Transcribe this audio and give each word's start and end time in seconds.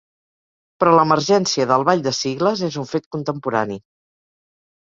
Però 0.83 0.93
l'emergència 0.99 1.67
del 1.73 1.85
ball 1.89 2.03
de 2.07 2.13
sigles 2.21 2.65
és 2.71 2.81
un 2.85 2.91
fet 2.95 3.07
contemporani. 3.17 3.79